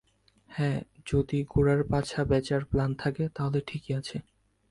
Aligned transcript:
হ্যাঁ, 0.49 0.79
যদি 1.05 1.37
ঘোড়ার 1.49 1.81
পাছা 1.83 2.21
বেচার 2.23 2.61
প্ল্যান 2.65 2.91
থাকে, 2.95 3.23
তাহলে 3.35 3.59
ঠিকই 3.67 3.91
আছে। 3.95 4.17